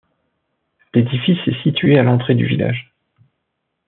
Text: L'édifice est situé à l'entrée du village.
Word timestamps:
L'édifice 0.95 1.37
est 1.45 1.61
situé 1.61 1.99
à 1.99 2.01
l'entrée 2.01 2.33
du 2.33 2.47
village. 2.47 2.91